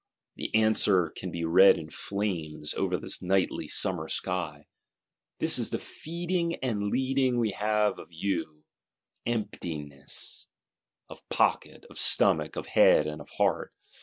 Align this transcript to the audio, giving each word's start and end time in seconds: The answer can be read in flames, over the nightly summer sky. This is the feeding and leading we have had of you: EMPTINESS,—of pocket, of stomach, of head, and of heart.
The 0.35 0.51
answer 0.55 1.11
can 1.11 1.29
be 1.29 1.45
read 1.45 1.77
in 1.77 1.91
flames, 1.91 2.73
over 2.73 2.97
the 2.97 3.15
nightly 3.21 3.67
summer 3.67 4.09
sky. 4.09 4.65
This 5.37 5.59
is 5.59 5.69
the 5.69 5.77
feeding 5.77 6.55
and 6.55 6.87
leading 6.89 7.37
we 7.37 7.51
have 7.51 7.97
had 7.97 8.01
of 8.01 8.11
you: 8.11 8.63
EMPTINESS,—of 9.27 11.29
pocket, 11.29 11.85
of 11.87 11.99
stomach, 11.99 12.55
of 12.55 12.65
head, 12.65 13.05
and 13.05 13.21
of 13.21 13.29
heart. 13.37 13.75